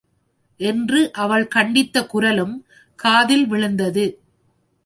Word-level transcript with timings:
என்று 0.59 1.13
அவள் 1.13 1.47
கண்டித்த 1.47 2.05
குரலும் 2.05 2.65
காதில் 2.95 3.47
விழுந்தது. 3.47 4.05